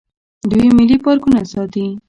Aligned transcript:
دوی 0.49 0.67
ملي 0.77 0.97
پارکونه 1.05 1.41
ساتي. 1.51 1.85